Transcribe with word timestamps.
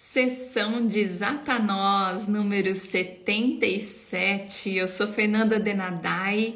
Sessão 0.00 0.86
de 0.86 1.04
Zatanós, 1.08 2.28
número 2.28 2.72
77. 2.72 4.76
Eu 4.76 4.86
sou 4.86 5.08
Fernanda 5.08 5.58
Denadai, 5.58 6.54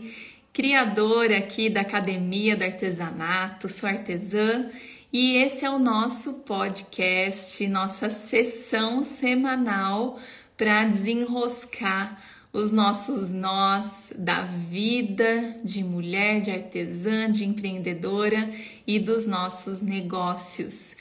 criadora 0.53 1.38
aqui 1.38 1.69
da 1.69 1.81
Academia 1.81 2.57
do 2.57 2.63
Artesanato, 2.63 3.69
sou 3.69 3.89
artesã 3.89 4.71
e 5.13 5.39
esse 5.39 5.65
é 5.65 5.71
o 5.71 5.81
nosso 5.81 6.35
podcast, 6.45 7.67
nossa 7.67 8.09
sessão 8.09 9.03
semanal 9.03 10.21
para 10.56 10.85
desenroscar 10.85 12.22
os 12.53 12.71
nossos 12.71 13.33
nós 13.33 14.13
da 14.17 14.45
vida 14.45 15.56
de 15.65 15.83
mulher, 15.83 16.41
de 16.41 16.52
artesã, 16.52 17.29
de 17.29 17.45
empreendedora 17.45 18.48
e 18.87 19.01
dos 19.01 19.27
nossos 19.27 19.83
negócios. 19.83 20.95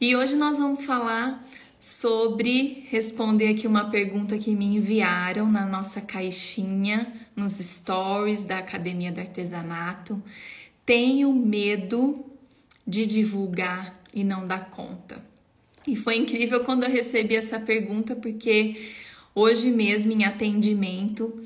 E 0.00 0.16
hoje 0.16 0.34
nós 0.34 0.58
vamos 0.58 0.86
falar 0.86 1.44
sobre 1.84 2.86
responder 2.88 3.48
aqui 3.48 3.66
uma 3.66 3.90
pergunta 3.90 4.38
que 4.38 4.54
me 4.54 4.64
enviaram 4.64 5.50
na 5.50 5.66
nossa 5.66 6.00
caixinha, 6.00 7.12
nos 7.36 7.54
stories 7.54 8.44
da 8.44 8.58
Academia 8.58 9.12
do 9.12 9.20
Artesanato. 9.20 10.22
Tenho 10.86 11.32
medo 11.32 12.24
de 12.86 13.04
divulgar 13.04 14.00
e 14.14 14.24
não 14.24 14.46
dar 14.46 14.70
conta. 14.70 15.22
E 15.86 15.94
foi 15.94 16.16
incrível 16.16 16.64
quando 16.64 16.84
eu 16.84 16.90
recebi 16.90 17.36
essa 17.36 17.60
pergunta, 17.60 18.16
porque 18.16 18.76
Hoje 19.36 19.68
mesmo 19.68 20.12
em 20.12 20.24
atendimento, 20.24 21.42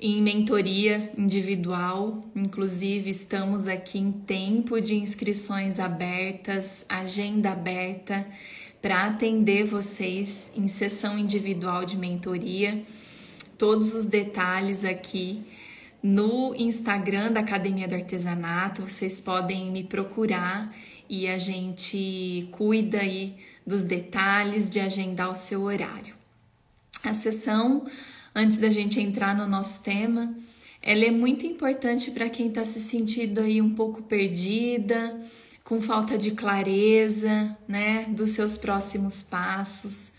em 0.00 0.22
mentoria 0.22 1.12
individual, 1.18 2.24
inclusive 2.34 3.10
estamos 3.10 3.68
aqui 3.68 3.98
em 3.98 4.10
tempo 4.10 4.80
de 4.80 4.94
inscrições 4.94 5.78
abertas, 5.78 6.86
agenda 6.88 7.52
aberta 7.52 8.26
para 8.80 9.06
atender 9.06 9.64
vocês 9.64 10.50
em 10.54 10.68
sessão 10.68 11.18
individual 11.18 11.84
de 11.84 11.96
mentoria. 11.96 12.82
Todos 13.58 13.94
os 13.94 14.04
detalhes 14.04 14.84
aqui 14.84 15.44
no 16.02 16.54
Instagram 16.54 17.32
da 17.32 17.40
Academia 17.40 17.88
do 17.88 17.94
Artesanato, 17.94 18.82
vocês 18.82 19.20
podem 19.20 19.70
me 19.72 19.82
procurar 19.82 20.72
e 21.08 21.26
a 21.26 21.38
gente 21.38 22.48
cuida 22.52 22.98
aí 22.98 23.34
dos 23.66 23.82
detalhes 23.82 24.68
de 24.70 24.78
agendar 24.78 25.30
o 25.30 25.36
seu 25.36 25.62
horário. 25.62 26.14
A 27.02 27.12
sessão, 27.12 27.86
antes 28.34 28.58
da 28.58 28.70
gente 28.70 29.00
entrar 29.00 29.36
no 29.36 29.48
nosso 29.48 29.82
tema, 29.82 30.34
ela 30.82 31.04
é 31.04 31.10
muito 31.10 31.46
importante 31.46 32.10
para 32.10 32.28
quem 32.28 32.48
está 32.48 32.64
se 32.64 32.80
sentindo 32.80 33.40
aí 33.40 33.60
um 33.60 33.74
pouco 33.74 34.02
perdida, 34.02 35.18
com 35.66 35.80
falta 35.80 36.16
de 36.16 36.30
clareza, 36.30 37.58
né, 37.66 38.04
dos 38.04 38.30
seus 38.30 38.56
próximos 38.56 39.20
passos. 39.20 40.12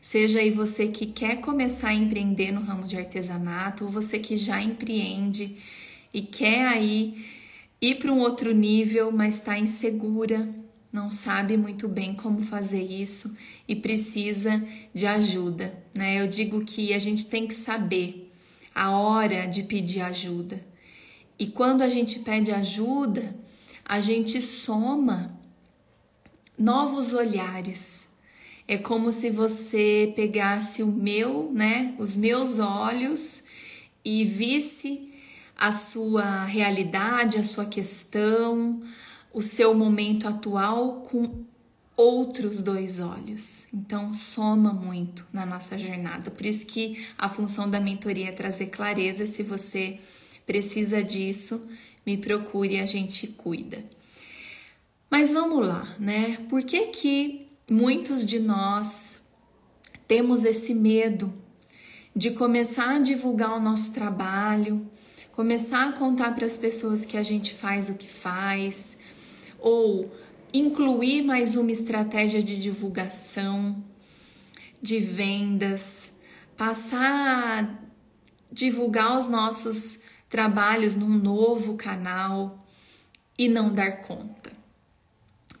Seja 0.00 0.38
aí 0.40 0.50
você 0.50 0.88
que 0.88 1.04
quer 1.04 1.42
começar 1.42 1.88
a 1.88 1.94
empreender 1.94 2.50
no 2.50 2.62
ramo 2.62 2.86
de 2.86 2.96
artesanato, 2.96 3.84
ou 3.84 3.90
você 3.90 4.18
que 4.18 4.34
já 4.34 4.62
empreende 4.62 5.56
e 6.12 6.22
quer 6.22 6.66
aí 6.66 7.22
ir 7.82 7.96
para 7.96 8.10
um 8.10 8.18
outro 8.18 8.54
nível, 8.54 9.12
mas 9.12 9.36
está 9.36 9.58
insegura, 9.58 10.48
não 10.90 11.12
sabe 11.12 11.54
muito 11.58 11.86
bem 11.86 12.14
como 12.14 12.40
fazer 12.40 12.82
isso 12.82 13.36
e 13.68 13.76
precisa 13.76 14.66
de 14.94 15.06
ajuda, 15.06 15.84
né? 15.92 16.18
Eu 16.18 16.26
digo 16.26 16.64
que 16.64 16.94
a 16.94 16.98
gente 16.98 17.26
tem 17.26 17.46
que 17.46 17.54
saber 17.54 18.32
a 18.74 18.90
hora 18.90 19.44
de 19.44 19.64
pedir 19.64 20.00
ajuda. 20.00 20.64
E 21.38 21.46
quando 21.46 21.82
a 21.82 21.90
gente 21.90 22.20
pede 22.20 22.50
ajuda, 22.50 23.44
a 23.84 24.00
gente 24.00 24.40
soma 24.40 25.38
novos 26.58 27.12
olhares. 27.12 28.08
É 28.66 28.78
como 28.78 29.12
se 29.12 29.28
você 29.28 30.12
pegasse 30.16 30.82
o 30.82 30.86
meu, 30.86 31.50
né, 31.52 31.94
os 31.98 32.16
meus 32.16 32.58
olhos 32.58 33.44
e 34.04 34.24
visse 34.24 35.12
a 35.56 35.70
sua 35.70 36.44
realidade, 36.44 37.38
a 37.38 37.42
sua 37.42 37.66
questão, 37.66 38.82
o 39.32 39.42
seu 39.42 39.74
momento 39.74 40.26
atual 40.26 41.06
com 41.10 41.44
outros 41.96 42.62
dois 42.62 43.00
olhos. 43.00 43.66
Então, 43.72 44.12
soma 44.12 44.72
muito 44.72 45.26
na 45.32 45.46
nossa 45.46 45.78
jornada. 45.78 46.30
Por 46.30 46.46
isso 46.46 46.66
que 46.66 47.06
a 47.16 47.28
função 47.28 47.70
da 47.70 47.78
mentoria 47.78 48.28
é 48.28 48.32
trazer 48.32 48.66
clareza. 48.66 49.26
Se 49.26 49.42
você 49.42 50.00
precisa 50.46 51.02
disso, 51.04 51.68
me 52.06 52.16
procure, 52.16 52.80
a 52.80 52.86
gente 52.86 53.26
cuida. 53.28 53.84
Mas 55.10 55.32
vamos 55.32 55.66
lá, 55.66 55.94
né? 55.98 56.38
Por 56.48 56.62
que 56.62 56.88
que 56.88 57.46
muitos 57.70 58.24
de 58.24 58.38
nós 58.38 59.22
temos 60.06 60.44
esse 60.44 60.74
medo 60.74 61.32
de 62.14 62.30
começar 62.32 62.96
a 62.96 62.98
divulgar 62.98 63.56
o 63.56 63.60
nosso 63.60 63.92
trabalho, 63.92 64.86
começar 65.32 65.88
a 65.88 65.92
contar 65.92 66.34
para 66.34 66.46
as 66.46 66.56
pessoas 66.56 67.04
que 67.04 67.16
a 67.16 67.22
gente 67.22 67.52
faz 67.52 67.88
o 67.88 67.96
que 67.96 68.08
faz, 68.08 68.98
ou 69.58 70.12
incluir 70.52 71.22
mais 71.22 71.56
uma 71.56 71.72
estratégia 71.72 72.42
de 72.42 72.60
divulgação, 72.60 73.82
de 74.80 75.00
vendas, 75.00 76.12
passar 76.56 77.64
a 77.64 77.84
divulgar 78.52 79.18
os 79.18 79.26
nossos 79.26 80.03
trabalhos 80.34 80.96
num 80.96 81.08
novo 81.08 81.76
canal 81.76 82.66
e 83.38 83.48
não 83.48 83.72
dar 83.72 84.02
conta. 84.02 84.50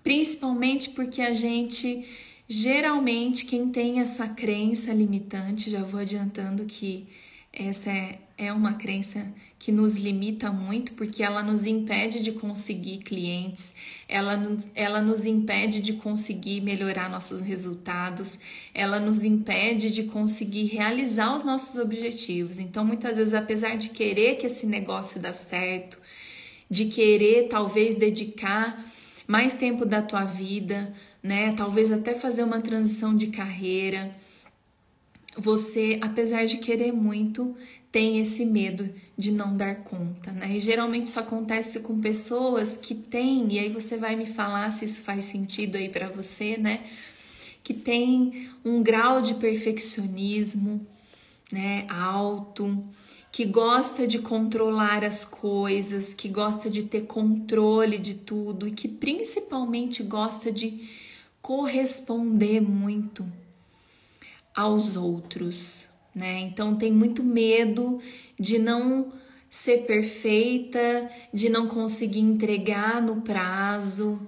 Principalmente 0.02 0.90
porque 0.90 1.22
a 1.22 1.32
gente 1.32 2.04
geralmente 2.48 3.46
quem 3.46 3.70
tem 3.70 4.00
essa 4.00 4.26
crença 4.26 4.92
limitante, 4.92 5.70
já 5.70 5.84
vou 5.84 6.00
adiantando 6.00 6.64
que 6.64 7.06
essa 7.52 7.88
é, 7.88 8.18
é 8.36 8.52
uma 8.52 8.74
crença 8.74 9.32
que 9.58 9.70
nos 9.72 9.96
limita 9.96 10.50
muito 10.50 10.92
porque 10.92 11.22
ela 11.22 11.42
nos 11.42 11.66
impede 11.66 12.22
de 12.22 12.32
conseguir 12.32 12.98
clientes, 12.98 13.74
ela 14.08 14.36
nos, 14.36 14.68
ela 14.74 15.00
nos 15.00 15.24
impede 15.24 15.80
de 15.80 15.94
conseguir 15.94 16.60
melhorar 16.60 17.08
nossos 17.08 17.40
resultados, 17.40 18.40
ela 18.74 19.00
nos 19.00 19.24
impede 19.24 19.90
de 19.90 20.04
conseguir 20.04 20.66
realizar 20.66 21.34
os 21.34 21.44
nossos 21.44 21.80
objetivos. 21.80 22.58
Então, 22.58 22.84
muitas 22.84 23.16
vezes, 23.16 23.34
apesar 23.34 23.76
de 23.76 23.90
querer 23.90 24.36
que 24.36 24.46
esse 24.46 24.66
negócio 24.66 25.20
dê 25.20 25.32
certo, 25.32 25.98
de 26.68 26.86
querer 26.86 27.48
talvez 27.48 27.94
dedicar 27.94 28.84
mais 29.26 29.54
tempo 29.54 29.86
da 29.86 30.02
tua 30.02 30.24
vida, 30.24 30.92
né? 31.22 31.54
Talvez 31.54 31.90
até 31.90 32.14
fazer 32.14 32.42
uma 32.42 32.60
transição 32.60 33.16
de 33.16 33.28
carreira 33.28 34.14
você, 35.36 35.98
apesar 36.00 36.46
de 36.46 36.58
querer 36.58 36.92
muito, 36.92 37.56
tem 37.94 38.18
esse 38.18 38.44
medo 38.44 38.90
de 39.16 39.30
não 39.30 39.56
dar 39.56 39.84
conta, 39.84 40.32
né? 40.32 40.56
E 40.56 40.58
geralmente 40.58 41.06
isso 41.06 41.20
acontece 41.20 41.78
com 41.78 42.00
pessoas 42.00 42.76
que 42.76 42.92
têm, 42.92 43.52
e 43.52 43.58
aí 43.60 43.68
você 43.68 43.96
vai 43.96 44.16
me 44.16 44.26
falar 44.26 44.72
se 44.72 44.84
isso 44.84 45.02
faz 45.02 45.26
sentido 45.26 45.76
aí 45.76 45.88
para 45.88 46.08
você, 46.08 46.56
né? 46.56 46.84
Que 47.62 47.72
tem 47.72 48.50
um 48.64 48.82
grau 48.82 49.22
de 49.22 49.34
perfeccionismo, 49.34 50.84
né, 51.52 51.86
alto, 51.88 52.84
que 53.30 53.44
gosta 53.44 54.08
de 54.08 54.18
controlar 54.18 55.04
as 55.04 55.24
coisas, 55.24 56.12
que 56.12 56.28
gosta 56.28 56.68
de 56.68 56.82
ter 56.82 57.02
controle 57.02 57.96
de 57.96 58.14
tudo 58.14 58.66
e 58.66 58.72
que 58.72 58.88
principalmente 58.88 60.02
gosta 60.02 60.50
de 60.50 60.90
corresponder 61.40 62.60
muito 62.60 63.24
aos 64.52 64.96
outros, 64.96 65.93
né? 66.14 66.40
Então 66.40 66.76
tem 66.76 66.92
muito 66.92 67.22
medo 67.22 68.00
de 68.38 68.58
não 68.58 69.12
ser 69.50 69.86
perfeita, 69.86 71.10
de 71.32 71.48
não 71.48 71.68
conseguir 71.68 72.20
entregar 72.20 73.00
no 73.00 73.20
prazo, 73.22 74.20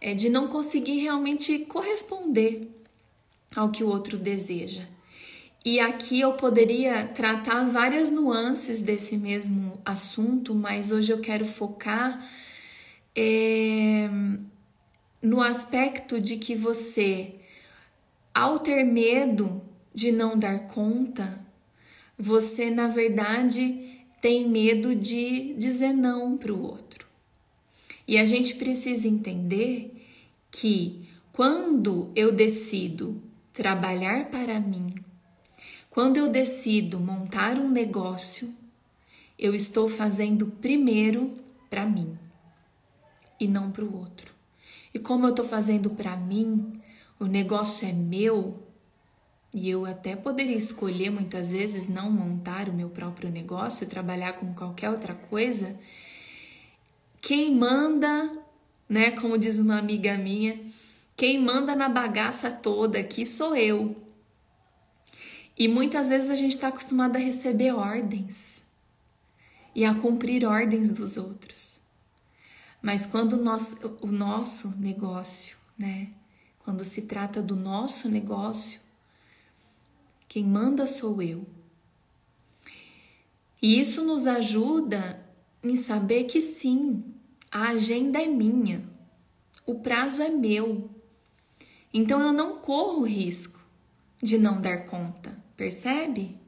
é, 0.00 0.14
de 0.14 0.28
não 0.28 0.48
conseguir 0.48 0.98
realmente 1.00 1.58
corresponder 1.60 2.68
ao 3.54 3.70
que 3.70 3.84
o 3.84 3.88
outro 3.88 4.16
deseja. 4.16 4.86
E 5.62 5.78
aqui 5.78 6.20
eu 6.20 6.32
poderia 6.32 7.06
tratar 7.08 7.64
várias 7.64 8.10
nuances 8.10 8.80
desse 8.80 9.18
mesmo 9.18 9.78
assunto, 9.84 10.54
mas 10.54 10.90
hoje 10.90 11.12
eu 11.12 11.20
quero 11.20 11.44
focar 11.44 12.26
é, 13.14 14.08
no 15.20 15.42
aspecto 15.42 16.18
de 16.18 16.38
que 16.38 16.54
você, 16.54 17.34
ao 18.32 18.58
ter 18.60 18.84
medo 18.84 19.60
de 19.94 20.12
não 20.12 20.38
dar 20.38 20.66
conta, 20.68 21.40
você 22.18 22.70
na 22.70 22.88
verdade 22.88 24.04
tem 24.20 24.48
medo 24.48 24.94
de 24.94 25.54
dizer 25.54 25.92
não 25.92 26.36
para 26.36 26.52
o 26.52 26.62
outro. 26.62 27.06
E 28.06 28.18
a 28.18 28.24
gente 28.24 28.56
precisa 28.56 29.08
entender 29.08 29.96
que 30.50 31.08
quando 31.32 32.10
eu 32.14 32.32
decido 32.32 33.22
trabalhar 33.52 34.30
para 34.30 34.60
mim, 34.60 34.94
quando 35.88 36.16
eu 36.16 36.28
decido 36.28 37.00
montar 37.00 37.56
um 37.56 37.70
negócio, 37.70 38.52
eu 39.38 39.54
estou 39.54 39.88
fazendo 39.88 40.46
primeiro 40.46 41.36
para 41.70 41.86
mim 41.86 42.18
e 43.38 43.48
não 43.48 43.70
para 43.70 43.84
o 43.84 43.96
outro. 43.96 44.34
E 44.92 44.98
como 44.98 45.24
eu 45.24 45.30
estou 45.30 45.46
fazendo 45.46 45.90
para 45.90 46.16
mim, 46.16 46.80
o 47.18 47.24
negócio 47.24 47.88
é 47.88 47.92
meu, 47.92 48.62
e 49.52 49.68
eu 49.68 49.84
até 49.84 50.14
poderia 50.14 50.56
escolher 50.56 51.10
muitas 51.10 51.50
vezes 51.50 51.88
não 51.88 52.10
montar 52.10 52.68
o 52.68 52.72
meu 52.72 52.88
próprio 52.88 53.30
negócio, 53.30 53.86
trabalhar 53.86 54.34
com 54.34 54.54
qualquer 54.54 54.90
outra 54.90 55.14
coisa. 55.14 55.76
Quem 57.20 57.54
manda, 57.54 58.30
né, 58.88 59.10
como 59.10 59.36
diz 59.36 59.58
uma 59.58 59.78
amiga 59.78 60.16
minha, 60.16 60.58
quem 61.16 61.42
manda 61.42 61.74
na 61.74 61.88
bagaça 61.88 62.50
toda 62.50 62.98
aqui 62.98 63.26
sou 63.26 63.56
eu. 63.56 63.96
E 65.58 65.66
muitas 65.66 66.08
vezes 66.08 66.30
a 66.30 66.36
gente 66.36 66.52
está 66.52 66.68
acostumado 66.68 67.16
a 67.16 67.18
receber 67.18 67.72
ordens 67.72 68.64
e 69.74 69.84
a 69.84 69.94
cumprir 69.94 70.46
ordens 70.46 70.90
dos 70.90 71.16
outros. 71.16 71.80
Mas 72.80 73.04
quando 73.04 73.34
o 73.34 73.42
nosso, 73.42 73.98
o 74.00 74.06
nosso 74.06 74.80
negócio, 74.80 75.58
né? 75.76 76.08
Quando 76.60 76.84
se 76.84 77.02
trata 77.02 77.42
do 77.42 77.56
nosso 77.56 78.08
negócio, 78.08 78.80
quem 80.30 80.44
manda 80.44 80.86
sou 80.86 81.20
eu. 81.20 81.44
E 83.60 83.80
isso 83.80 84.04
nos 84.04 84.28
ajuda 84.28 85.20
em 85.60 85.74
saber 85.74 86.24
que 86.24 86.40
sim, 86.40 87.02
a 87.50 87.70
agenda 87.70 88.22
é 88.22 88.28
minha, 88.28 88.88
o 89.66 89.80
prazo 89.80 90.22
é 90.22 90.28
meu. 90.28 90.88
Então 91.92 92.20
eu 92.20 92.32
não 92.32 92.58
corro 92.58 93.02
risco 93.02 93.60
de 94.22 94.38
não 94.38 94.60
dar 94.60 94.86
conta, 94.86 95.36
percebe? 95.56 96.38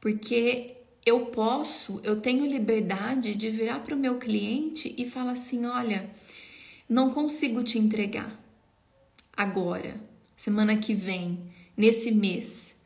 Porque 0.00 0.74
eu 1.06 1.26
posso, 1.26 2.00
eu 2.02 2.20
tenho 2.20 2.44
liberdade 2.44 3.36
de 3.36 3.50
virar 3.50 3.84
para 3.84 3.94
o 3.94 3.98
meu 3.98 4.18
cliente 4.18 4.92
e 4.98 5.06
falar 5.06 5.32
assim: 5.32 5.64
olha, 5.64 6.10
não 6.88 7.10
consigo 7.10 7.62
te 7.62 7.78
entregar 7.78 8.36
agora, 9.36 9.94
semana 10.34 10.76
que 10.76 10.92
vem, 10.92 11.54
nesse 11.76 12.10
mês. 12.10 12.76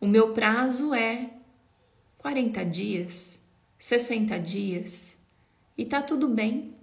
O 0.00 0.06
meu 0.06 0.32
prazo 0.32 0.94
é 0.94 1.30
40 2.18 2.64
dias, 2.64 3.40
60 3.78 4.38
dias 4.38 5.16
e 5.76 5.84
tá 5.84 6.00
tudo 6.00 6.28
bem. 6.28 6.74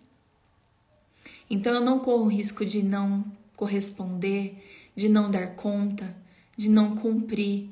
Então 1.50 1.74
eu 1.74 1.82
não 1.82 2.00
corro 2.00 2.26
o 2.26 2.30
risco 2.30 2.66
de 2.66 2.84
não 2.84 3.26
corresponder, 3.56 4.64
de 4.96 5.08
não 5.10 5.32
dar 5.32 5.56
conta, 5.56 6.16
de 6.56 6.70
não 6.70 6.96
cumprir 6.96 7.70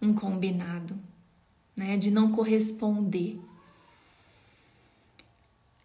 um 0.00 0.12
combinado 0.12 0.98
né? 1.76 1.96
De 1.96 2.10
não 2.10 2.30
corresponder. 2.30 3.40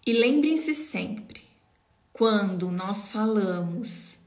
E 0.05 0.13
lembrem-se 0.13 0.73
sempre, 0.75 1.43
quando 2.13 2.71
nós 2.71 3.07
falamos 3.07 4.18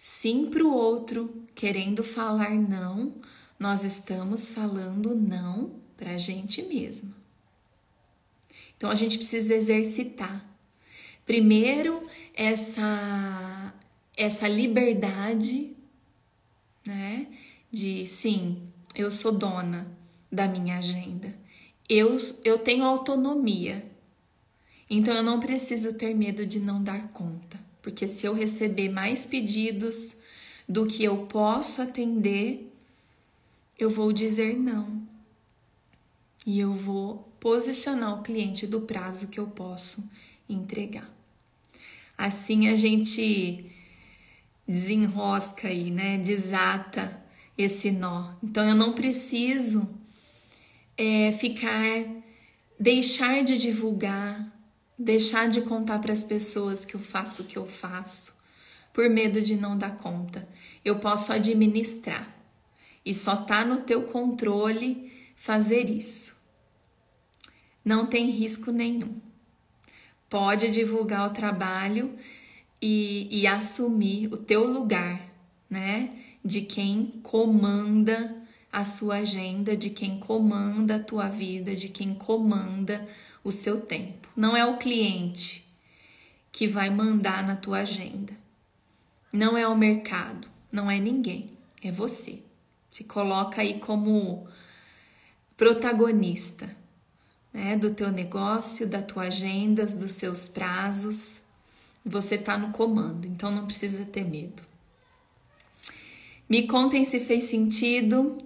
sim 0.00 0.46
para 0.46 0.64
o 0.64 0.72
outro, 0.72 1.44
querendo 1.54 2.02
falar 2.02 2.54
não, 2.54 3.14
nós 3.58 3.84
estamos 3.84 4.48
falando 4.48 5.14
não 5.14 5.78
para 5.94 6.12
a 6.12 6.18
gente 6.18 6.62
mesma. 6.62 7.14
Então 8.74 8.88
a 8.88 8.94
gente 8.94 9.18
precisa 9.18 9.54
exercitar. 9.54 10.42
Primeiro, 11.26 12.02
essa, 12.34 13.74
essa 14.16 14.48
liberdade, 14.48 15.76
né? 16.84 17.26
De 17.70 18.06
sim, 18.06 18.62
eu 18.94 19.10
sou 19.10 19.30
dona, 19.30 19.86
da 20.32 20.48
minha 20.48 20.78
agenda. 20.78 21.38
Eu, 21.86 22.18
eu 22.42 22.58
tenho 22.58 22.84
autonomia, 22.84 23.84
então 24.88 25.12
eu 25.12 25.22
não 25.22 25.40
preciso 25.40 25.92
ter 25.98 26.14
medo 26.14 26.46
de 26.46 26.58
não 26.58 26.82
dar 26.82 27.08
conta, 27.08 27.60
porque 27.82 28.06
se 28.06 28.26
eu 28.26 28.34
receber 28.34 28.88
mais 28.88 29.24
pedidos 29.24 30.16
do 30.68 30.86
que 30.86 31.02
eu 31.02 31.26
posso 31.26 31.82
atender, 31.82 32.72
eu 33.78 33.90
vou 33.90 34.12
dizer 34.12 34.56
não. 34.56 35.02
E 36.46 36.58
eu 36.60 36.72
vou 36.72 37.30
posicionar 37.40 38.18
o 38.18 38.22
cliente 38.22 38.66
do 38.66 38.82
prazo 38.82 39.28
que 39.28 39.40
eu 39.40 39.46
posso 39.46 40.02
entregar. 40.48 41.10
Assim 42.16 42.68
a 42.68 42.76
gente 42.76 43.64
desenrosca 44.68 45.68
aí, 45.68 45.90
né? 45.90 46.18
Desata 46.18 47.20
esse 47.56 47.90
nó. 47.90 48.34
Então 48.42 48.64
eu 48.64 48.74
não 48.74 48.92
preciso 48.92 49.88
é, 50.96 51.32
ficar, 51.32 52.04
deixar 52.78 53.42
de 53.42 53.56
divulgar, 53.56 54.59
deixar 55.00 55.48
de 55.48 55.62
contar 55.62 55.98
para 55.98 56.12
as 56.12 56.22
pessoas 56.22 56.84
que 56.84 56.94
eu 56.94 57.00
faço 57.00 57.42
o 57.42 57.46
que 57.46 57.56
eu 57.56 57.66
faço, 57.66 58.34
por 58.92 59.08
medo 59.08 59.40
de 59.40 59.56
não 59.56 59.76
dar 59.76 59.96
conta. 59.96 60.46
Eu 60.84 60.98
posso 60.98 61.32
administrar 61.32 62.36
e 63.04 63.14
só 63.14 63.34
tá 63.34 63.64
no 63.64 63.78
teu 63.78 64.02
controle 64.02 65.10
fazer 65.34 65.88
isso. 65.88 66.38
Não 67.82 68.06
tem 68.06 68.30
risco 68.30 68.70
nenhum. 68.70 69.16
Pode 70.28 70.70
divulgar 70.70 71.30
o 71.30 71.32
trabalho 71.32 72.14
e, 72.80 73.26
e 73.30 73.46
assumir 73.46 74.30
o 74.32 74.36
teu 74.36 74.64
lugar, 74.70 75.20
né? 75.68 76.10
De 76.44 76.60
quem 76.60 77.20
comanda 77.22 78.36
a 78.70 78.84
sua 78.84 79.16
agenda, 79.16 79.76
de 79.76 79.90
quem 79.90 80.20
comanda 80.20 80.96
a 80.96 81.02
tua 81.02 81.28
vida, 81.28 81.74
de 81.74 81.88
quem 81.88 82.14
comanda 82.14 83.08
o 83.42 83.50
seu 83.50 83.80
tempo. 83.80 84.19
Não 84.36 84.56
é 84.56 84.64
o 84.64 84.76
cliente 84.76 85.66
que 86.52 86.66
vai 86.66 86.90
mandar 86.90 87.46
na 87.46 87.56
tua 87.56 87.78
agenda. 87.78 88.32
Não 89.32 89.56
é 89.56 89.66
o 89.66 89.76
mercado, 89.76 90.48
não 90.72 90.90
é 90.90 90.98
ninguém, 90.98 91.46
é 91.82 91.92
você. 91.92 92.42
Se 92.90 93.04
coloca 93.04 93.60
aí 93.60 93.78
como 93.78 94.48
protagonista, 95.56 96.74
né, 97.52 97.76
do 97.76 97.90
teu 97.90 98.10
negócio, 98.10 98.88
da 98.88 99.02
tua 99.02 99.24
agenda, 99.24 99.86
dos 99.86 100.12
seus 100.12 100.48
prazos. 100.48 101.42
Você 102.04 102.36
está 102.36 102.56
no 102.56 102.72
comando, 102.72 103.26
então 103.26 103.50
não 103.50 103.66
precisa 103.66 104.04
ter 104.04 104.24
medo. 104.24 104.62
Me 106.48 106.66
contem 106.66 107.04
se 107.04 107.20
fez 107.20 107.44
sentido. 107.44 108.36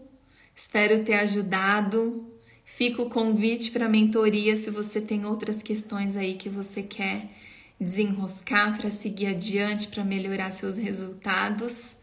Espero 0.55 1.05
ter 1.05 1.15
ajudado. 1.15 2.31
Fica 2.65 3.03
o 3.03 3.11
convite 3.11 3.71
para 3.71 3.89
mentoria 3.89 4.57
se 4.57 4.71
você 4.71 5.01
tem 5.01 5.25
outras 5.25 5.63
questões 5.63 6.17
aí 6.17 6.35
que 6.35 6.49
você 6.49 6.83
quer 6.83 7.31
desenroscar 7.79 8.77
para 8.77 8.91
seguir 8.91 9.27
adiante, 9.27 9.89
para 9.89 10.05
melhorar 10.05 10.51
seus 10.53 10.77
resultados. 10.77 11.97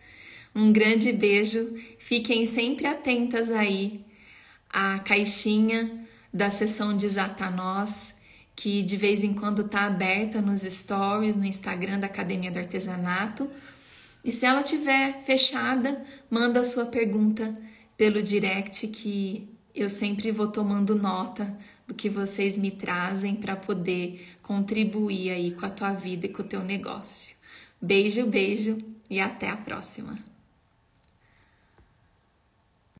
Um 0.53 0.71
grande 0.71 1.11
beijo. 1.11 1.73
Fiquem 1.97 2.45
sempre 2.45 2.85
atentas 2.85 3.49
aí 3.51 4.05
à 4.69 4.99
caixinha 4.99 6.05
da 6.33 6.49
sessão 6.49 6.95
de 6.95 7.07
Zatanós, 7.07 8.15
que 8.55 8.81
de 8.81 8.95
vez 8.95 9.23
em 9.23 9.33
quando 9.33 9.63
está 9.63 9.85
aberta 9.85 10.41
nos 10.41 10.61
stories 10.61 11.35
no 11.35 11.45
Instagram 11.45 11.99
da 11.99 12.07
Academia 12.07 12.51
do 12.51 12.59
Artesanato. 12.59 13.49
E 14.23 14.31
se 14.31 14.45
ela 14.45 14.61
tiver 14.61 15.21
fechada, 15.23 16.05
manda 16.29 16.59
a 16.59 16.63
sua 16.63 16.85
pergunta 16.85 17.55
pelo 17.97 18.21
direct 18.21 18.87
que 18.87 19.50
eu 19.73 19.89
sempre 19.89 20.31
vou 20.31 20.47
tomando 20.47 20.95
nota 20.95 21.57
do 21.87 21.93
que 21.93 22.09
vocês 22.09 22.57
me 22.57 22.71
trazem 22.71 23.35
para 23.35 23.55
poder 23.55 24.25
contribuir 24.41 25.31
aí 25.31 25.51
com 25.51 25.65
a 25.65 25.69
tua 25.69 25.93
vida 25.93 26.25
e 26.25 26.29
com 26.29 26.41
o 26.41 26.45
teu 26.45 26.63
negócio. 26.63 27.35
Beijo, 27.81 28.25
beijo 28.25 28.77
e 29.09 29.19
até 29.19 29.49
a 29.49 29.57
próxima. 29.57 30.30